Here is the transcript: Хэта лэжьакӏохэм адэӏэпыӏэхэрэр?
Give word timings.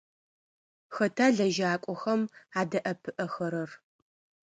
Хэта 0.95 1.25
лэжьакӏохэм 1.35 2.21
адэӏэпыӏэхэрэр? 2.59 3.69